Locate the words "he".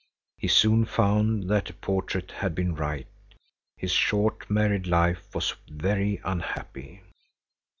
0.35-0.47